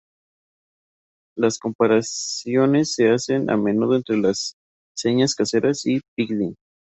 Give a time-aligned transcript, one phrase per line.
[1.37, 4.55] Las comparaciones se hacen a menudo entre las
[4.97, 6.55] señas caseras y pidgin.